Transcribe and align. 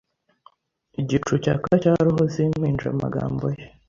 Igicu 1.01 1.33
cyaka 1.43 1.69
cya 1.81 1.93
roho 2.05 2.23
zimpinja 2.33 2.87
amagambo 2.93 3.45
ye 3.55 3.63